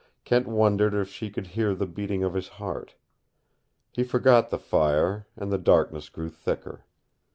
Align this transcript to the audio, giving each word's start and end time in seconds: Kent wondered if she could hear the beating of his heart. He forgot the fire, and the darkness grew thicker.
Kent 0.25 0.47
wondered 0.47 0.95
if 0.95 1.09
she 1.09 1.29
could 1.29 1.45
hear 1.45 1.75
the 1.75 1.85
beating 1.85 2.23
of 2.23 2.33
his 2.33 2.47
heart. 2.57 2.95
He 3.91 4.01
forgot 4.03 4.49
the 4.49 4.57
fire, 4.57 5.27
and 5.35 5.51
the 5.51 5.59
darkness 5.59 6.09
grew 6.09 6.31
thicker. 6.31 6.87